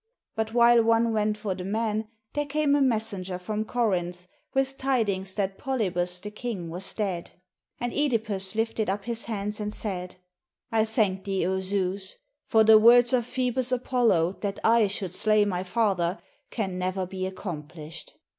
[0.35, 4.75] But while one went for the man, there came a mes senger from Corinth with
[4.79, 7.29] tidings that Polybus the king was dead;
[7.79, 10.15] and (Edipus hfted up his hands and said,
[10.71, 12.15] "I thank thee, O Zeus;
[12.47, 16.17] for the words of Phoebus Apollo, that I should slay my father,
[16.49, 18.17] can never be accomplished."